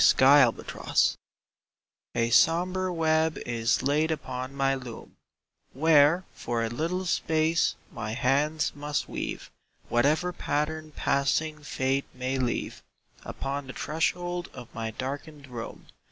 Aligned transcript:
Meavino 0.01 1.15
SOMBRE 2.31 2.91
web 2.91 3.37
is 3.45 3.83
laid 3.83 4.09
upon 4.09 4.55
my 4.55 4.73
loom 4.73 5.15
Where 5.73 6.25
for 6.33 6.63
a 6.63 6.69
little 6.69 7.05
space 7.05 7.75
my 7.91 8.13
hands 8.13 8.71
must 8.73 9.07
weave 9.07 9.51
Whatever 9.89 10.33
pattern 10.33 10.91
passing 10.95 11.61
Fate 11.61 12.05
may 12.15 12.39
leave 12.39 12.81
Upon 13.23 13.67
the 13.67 13.73
threshold 13.73 14.49
of 14.55 14.73
my 14.73 14.89
darkened 14.89 15.45
room. 15.45 15.85